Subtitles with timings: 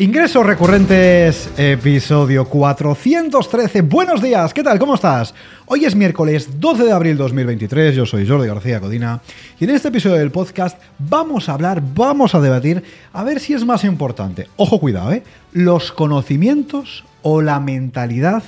[0.00, 3.82] Ingresos recurrentes, episodio 413.
[3.82, 4.78] Buenos días, ¿qué tal?
[4.78, 5.34] ¿Cómo estás?
[5.66, 9.20] Hoy es miércoles 12 de abril 2023, yo soy Jordi García Codina
[9.58, 12.82] y en este episodio del podcast vamos a hablar, vamos a debatir,
[13.12, 15.22] a ver si es más importante, ojo cuidado, ¿eh?
[15.52, 18.42] Los conocimientos o la mentalidad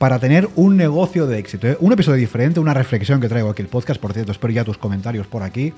[0.00, 1.66] para tener un negocio de éxito.
[1.66, 1.76] ¿eh?
[1.78, 4.78] Un episodio diferente, una reflexión que traigo aquí el podcast, por cierto, espero ya tus
[4.78, 5.74] comentarios por aquí.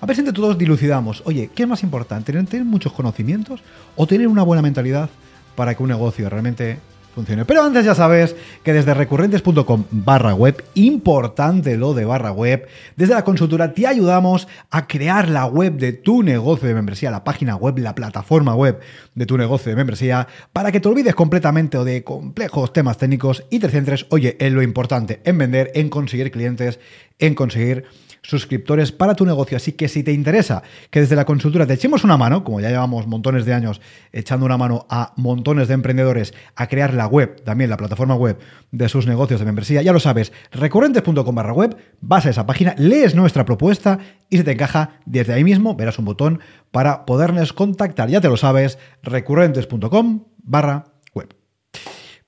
[0.00, 2.32] A ver si entre todos dilucidamos, oye, ¿qué es más importante?
[2.32, 3.60] ¿Tener, muchos conocimientos
[3.96, 5.10] o tener una buena mentalidad
[5.56, 6.78] para que un negocio realmente
[7.14, 7.44] funcione.
[7.44, 13.14] Pero antes ya sabes que desde recurrentes.com barra web, importante lo de barra web, desde
[13.14, 17.56] la consultora te ayudamos a crear la web de tu negocio de membresía, la página
[17.56, 18.80] web, la plataforma web
[19.14, 23.58] de tu negocio de membresía, para que te olvides completamente de complejos temas técnicos y
[23.58, 26.78] te centres, oye, en lo importante, en vender, en conseguir clientes,
[27.18, 27.84] en conseguir
[28.22, 29.56] suscriptores para tu negocio.
[29.56, 32.68] Así que si te interesa que desde la consultora te echemos una mano, como ya
[32.68, 33.80] llevamos montones de años
[34.12, 38.38] echando una mano a montones de emprendedores a crear la web, también la plataforma web
[38.72, 42.74] de sus negocios de membresía, ya lo sabes, recurrentes.com barra web, vas a esa página,
[42.76, 43.98] lees nuestra propuesta
[44.28, 48.10] y si te encaja, desde ahí mismo verás un botón para podernos contactar.
[48.10, 51.34] Ya te lo sabes, recurrentes.com barra web.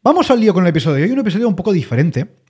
[0.03, 2.41] Vamos al lío con el episodio hoy, un episodio un poco diferente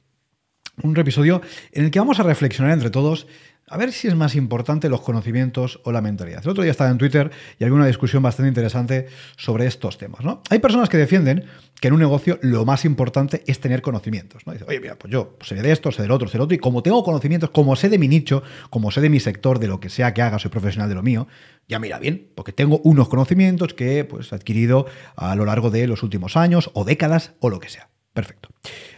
[0.83, 1.43] un episodio
[1.73, 3.27] en el que vamos a reflexionar entre todos
[3.69, 6.43] a ver si es más importante los conocimientos o la mentalidad.
[6.45, 10.25] El otro día estaba en Twitter y había una discusión bastante interesante sobre estos temas.
[10.25, 10.43] ¿no?
[10.51, 11.45] Hay personas que defienden
[11.83, 14.47] que en un negocio lo más importante es tener conocimientos.
[14.47, 14.53] ¿no?
[14.53, 16.59] Dice, oye, mira, pues yo sé de esto, sé del otro, sé del otro, y
[16.59, 19.81] como tengo conocimientos, como sé de mi nicho, como sé de mi sector, de lo
[19.81, 21.27] que sea que haga, soy profesional de lo mío,
[21.67, 25.89] ya mira bien, porque tengo unos conocimientos que pues, he adquirido a lo largo de
[25.89, 27.92] los últimos años o décadas o lo que sea.
[28.13, 28.51] Perfecto.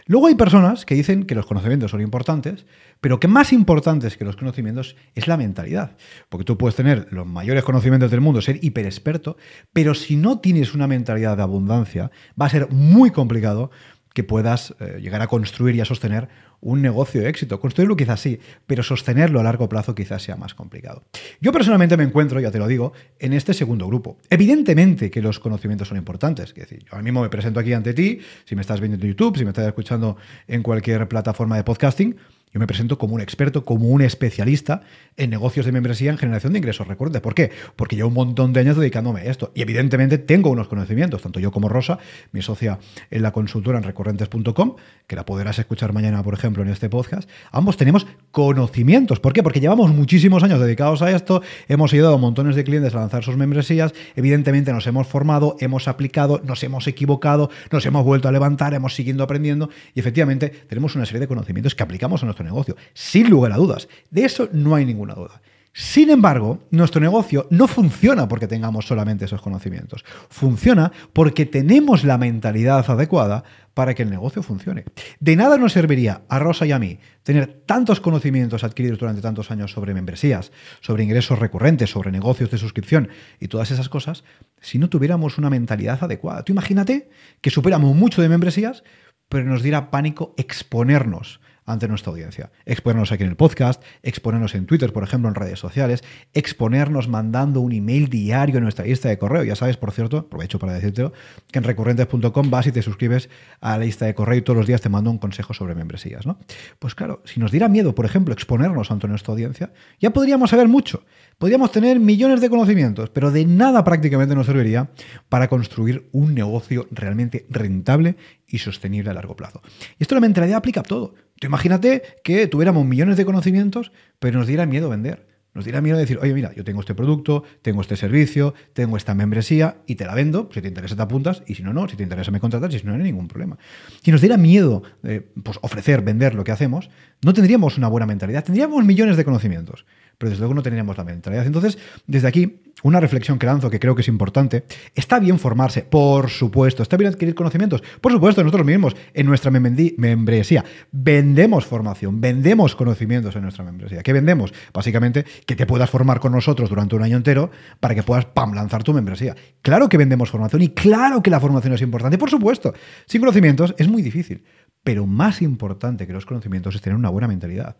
[0.07, 2.65] Luego hay personas que dicen que los conocimientos son importantes,
[2.99, 5.95] pero que más importantes que los conocimientos es la mentalidad.
[6.27, 9.37] Porque tú puedes tener los mayores conocimientos del mundo, ser hiperexperto,
[9.71, 13.71] pero si no tienes una mentalidad de abundancia, va a ser muy complicado
[14.13, 16.29] que puedas eh, llegar a construir y a sostener
[16.61, 17.59] un negocio de éxito.
[17.59, 21.03] Construirlo quizás sí, pero sostenerlo a largo plazo quizás sea más complicado.
[21.41, 24.17] Yo personalmente me encuentro, ya te lo digo, en este segundo grupo.
[24.29, 26.49] Evidentemente que los conocimientos son importantes.
[26.49, 29.09] Es decir, yo ahora mismo me presento aquí ante ti, si me estás viendo en
[29.09, 30.17] YouTube, si me estás escuchando
[30.47, 32.15] en cualquier plataforma de podcasting,
[32.55, 34.81] yo me presento como un experto, como un especialista
[35.17, 37.21] en negocios de membresía en generación de ingresos recurrentes.
[37.21, 37.51] ¿Por qué?
[37.75, 39.51] Porque llevo un montón de años dedicándome a esto.
[39.53, 41.99] Y evidentemente tengo unos conocimientos, tanto yo como Rosa,
[42.31, 42.79] mi socia
[43.11, 47.27] en la consultora en recurrentes.com, que la podrás escuchar mañana, por ejemplo, en este podcast.
[47.51, 49.19] Ambos tenemos conocimientos.
[49.19, 49.41] ¿Por qué?
[49.41, 53.23] Porque llevamos muchísimos años dedicados a esto, hemos ayudado a montones de clientes a lanzar
[53.23, 58.31] sus membresías, evidentemente nos hemos formado, hemos aplicado, nos hemos equivocado, nos hemos vuelto a
[58.31, 62.45] levantar, hemos seguido aprendiendo y efectivamente tenemos una serie de conocimientos que aplicamos a nuestro
[62.45, 63.87] negocio, sin lugar a dudas.
[64.11, 65.41] De eso no hay ninguna duda.
[65.77, 70.05] Sin embargo, nuestro negocio no funciona porque tengamos solamente esos conocimientos.
[70.29, 73.43] Funciona porque tenemos la mentalidad adecuada
[73.73, 74.85] para que el negocio funcione.
[75.19, 79.51] De nada nos serviría a Rosa y a mí tener tantos conocimientos adquiridos durante tantos
[79.51, 83.09] años sobre membresías, sobre ingresos recurrentes, sobre negocios de suscripción
[83.41, 84.23] y todas esas cosas,
[84.61, 86.45] si no tuviéramos una mentalidad adecuada.
[86.45, 87.09] Tú imagínate
[87.41, 88.85] que superamos mucho de membresías,
[89.27, 92.51] pero nos diera pánico exponernos ante nuestra audiencia.
[92.65, 96.03] Exponernos aquí en el podcast, exponernos en Twitter, por ejemplo, en redes sociales,
[96.33, 99.43] exponernos mandando un email diario en nuestra lista de correo.
[99.43, 101.13] Ya sabes, por cierto, aprovecho para decírtelo,
[101.51, 103.29] que en recurrentes.com vas y te suscribes
[103.61, 106.25] a la lista de correo y todos los días te mando un consejo sobre membresías.
[106.25, 106.37] ¿no?
[106.79, 110.67] Pues claro, si nos diera miedo, por ejemplo, exponernos ante nuestra audiencia, ya podríamos saber
[110.67, 111.03] mucho.
[111.37, 114.91] Podríamos tener millones de conocimientos, pero de nada prácticamente nos serviría
[115.27, 118.15] para construir un negocio realmente rentable
[118.47, 119.61] y sostenible a largo plazo.
[119.99, 121.13] Y esto la mentalidad aplica a todo.
[121.41, 125.27] Imagínate que tuviéramos millones de conocimientos, pero nos diera miedo vender.
[125.55, 129.15] Nos diera miedo decir, oye, mira, yo tengo este producto, tengo este servicio, tengo esta
[129.15, 130.49] membresía y te la vendo.
[130.53, 131.87] Si te interesa, te apuntas y si no, no.
[131.87, 133.57] Si te interesa, me contratas y si no, no hay ningún problema.
[134.03, 136.89] Si nos diera miedo eh, pues, ofrecer, vender lo que hacemos,
[137.21, 138.43] no tendríamos una buena mentalidad.
[138.43, 139.85] Tendríamos millones de conocimientos,
[140.17, 141.45] pero desde luego no tendríamos la mentalidad.
[141.45, 141.77] Entonces,
[142.07, 144.65] desde aquí, una reflexión que lanzo que creo que es importante.
[144.93, 146.83] Está bien formarse, por supuesto.
[146.83, 148.43] Está bien adquirir conocimientos, por supuesto.
[148.43, 154.03] Nosotros mismos en nuestra membresía vendemos formación, vendemos conocimientos en nuestra membresía.
[154.03, 154.53] ¿Qué vendemos?
[154.73, 158.83] Básicamente que te puedas formar con nosotros durante un año entero para que puedas, lanzar
[158.83, 159.35] tu membresía.
[159.61, 162.73] Claro que vendemos formación y claro que la formación es importante, por supuesto.
[163.05, 164.43] Sin conocimientos es muy difícil.
[164.83, 167.77] Pero más importante que los conocimientos es tener una buena mentalidad.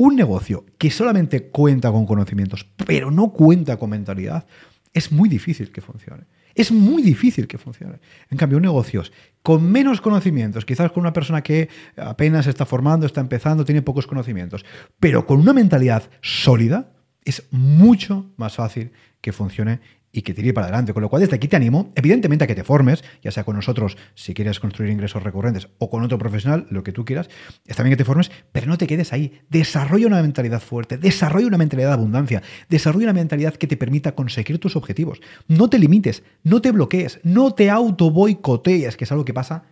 [0.00, 4.46] Un negocio que solamente cuenta con conocimientos, pero no cuenta con mentalidad,
[4.94, 6.24] es muy difícil que funcione.
[6.54, 7.98] Es muy difícil que funcione.
[8.30, 9.12] En cambio, negocios
[9.42, 11.68] con menos conocimientos, quizás con una persona que
[11.98, 14.64] apenas está formando, está empezando, tiene pocos conocimientos,
[14.98, 19.80] pero con una mentalidad sólida, es mucho más fácil que funcione
[20.12, 20.92] y que tire para adelante.
[20.92, 23.56] Con lo cual, desde aquí te animo, evidentemente, a que te formes, ya sea con
[23.56, 27.28] nosotros, si quieres construir ingresos recurrentes, o con otro profesional, lo que tú quieras.
[27.66, 29.40] Está bien que te formes, pero no te quedes ahí.
[29.48, 34.14] Desarrolla una mentalidad fuerte, desarrolla una mentalidad de abundancia, desarrolla una mentalidad que te permita
[34.14, 35.20] conseguir tus objetivos.
[35.48, 39.64] No te limites, no te bloquees, no te auto boicotees, que es algo que pasa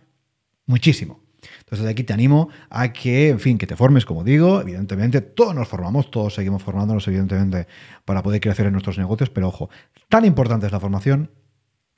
[0.65, 1.28] muchísimo.
[1.59, 5.55] Entonces, aquí te animo a que, en fin, que te formes, como digo, evidentemente, todos
[5.55, 7.67] nos formamos, todos seguimos formándonos, evidentemente,
[8.05, 9.69] para poder crecer en nuestros negocios, pero ojo,
[10.09, 11.31] tan importante es la formación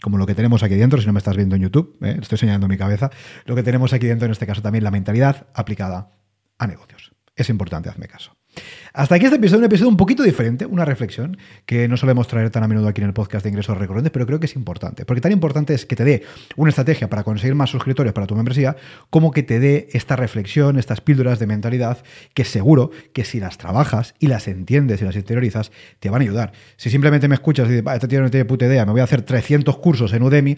[0.01, 2.17] como lo que tenemos aquí dentro, si no me estás viendo en YouTube, ¿eh?
[2.19, 3.11] estoy señalando mi cabeza,
[3.45, 6.09] lo que tenemos aquí dentro, en este caso también, la mentalidad aplicada
[6.57, 7.11] a negocios.
[7.35, 8.35] Es importante, hazme caso.
[8.93, 12.49] Hasta aquí este episodio, un episodio un poquito diferente, una reflexión que no solemos traer
[12.49, 15.05] tan a menudo aquí en el podcast de ingresos recurrentes, pero creo que es importante.
[15.05, 16.23] Porque tan importante es que te dé
[16.57, 18.75] una estrategia para conseguir más suscriptores para tu membresía,
[19.09, 22.03] como que te dé esta reflexión, estas píldoras de mentalidad,
[22.33, 26.23] que seguro que si las trabajas y las entiendes y las interiorizas, te van a
[26.23, 26.51] ayudar.
[26.75, 29.05] Si simplemente me escuchas y dices, este tío no tiene puta idea, me voy a
[29.05, 30.57] hacer 300 cursos en Udemy,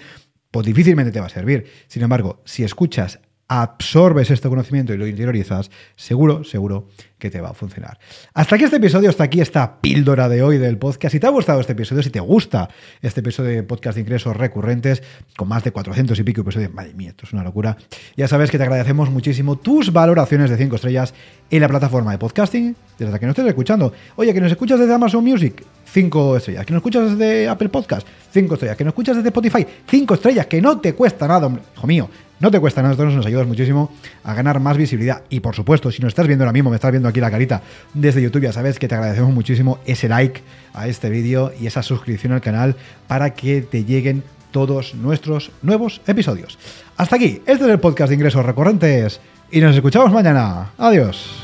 [0.50, 1.66] pues difícilmente te va a servir.
[1.88, 6.88] Sin embargo, si escuchas absorbes este conocimiento y lo interiorizas, seguro, seguro
[7.20, 8.00] que te va a funcionar.
[8.34, 11.14] Hasta aquí este episodio, hasta aquí esta píldora de hoy del podcast.
[11.14, 12.70] Si te ha gustado este episodio, si te gusta
[13.02, 15.04] este episodio de podcast de ingresos recurrentes,
[15.38, 17.78] con más de 400 y pico episodios, madre mía, esto es una locura,
[18.18, 21.14] ya sabes que te agradecemos muchísimo tus valoraciones de 5 estrellas
[21.50, 23.94] en la plataforma de podcasting, desde la que nos estés escuchando.
[24.16, 25.64] Oye, que nos escuchas desde Amazon Music,
[25.94, 26.66] 5 estrellas.
[26.66, 28.76] Que nos escuchas desde Apple Podcast, 5 estrellas.
[28.76, 31.62] Que nos escuchas desde Spotify, 5 estrellas, que no te cuesta nada, hombre.
[31.78, 32.10] Hijo mío,
[32.40, 33.92] no te cuesta nada, nosotros nos ayudas muchísimo
[34.24, 35.22] a ganar más visibilidad.
[35.30, 37.62] Y por supuesto, si nos estás viendo ahora mismo, me estás viendo aquí la carita
[37.94, 40.42] desde YouTube, ya sabes que te agradecemos muchísimo ese like
[40.74, 42.76] a este vídeo y esa suscripción al canal
[43.08, 46.58] para que te lleguen todos nuestros nuevos episodios.
[46.98, 50.72] Hasta aquí, este es el podcast de ingresos recurrentes y nos escuchamos mañana.
[50.78, 51.43] Adiós.